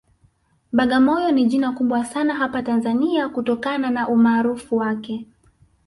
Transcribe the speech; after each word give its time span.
Bagamoyo 0.73 1.31
ni 1.31 1.45
jina 1.45 1.71
kubwa 1.71 2.05
sana 2.05 2.33
hapa 2.33 2.63
Tanzania 2.63 3.29
kutokana 3.29 3.89
na 3.89 4.07
umaarufu 4.09 4.77
wake 4.77 5.25